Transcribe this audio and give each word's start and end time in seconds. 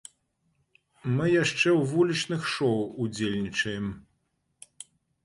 Мы 1.17 1.25
яшчэ 1.43 1.69
ў 1.79 1.91
вулічных 1.91 2.41
шоў 2.53 2.81
удзельнічаем. 3.05 3.85